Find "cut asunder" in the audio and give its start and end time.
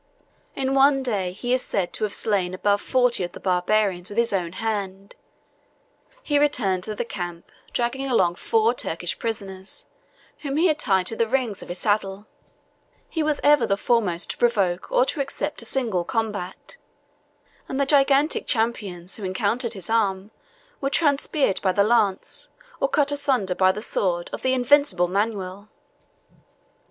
22.89-23.53